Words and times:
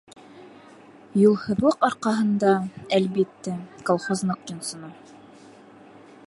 Юлһыҙлыҡ 1.23 1.85
арҡаһында, 1.87 2.55
әлбиттә, 3.01 3.55
колхоз 3.91 4.25
ныҡ 4.31 4.53
йонсоно. 4.55 4.91